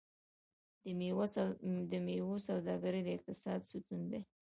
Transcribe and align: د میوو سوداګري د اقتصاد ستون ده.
د 1.91 1.93
میوو 2.05 2.35
سوداګري 2.47 3.01
د 3.03 3.09
اقتصاد 3.17 3.59
ستون 3.69 4.01
ده. 4.11 4.19